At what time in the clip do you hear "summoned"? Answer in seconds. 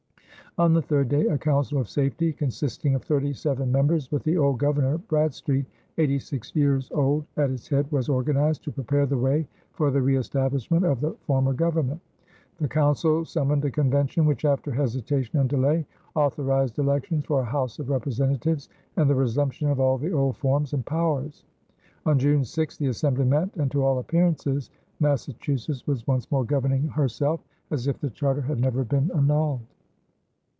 13.23-13.63